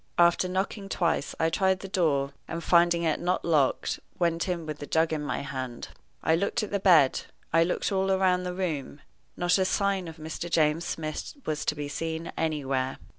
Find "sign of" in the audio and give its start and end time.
9.65-10.17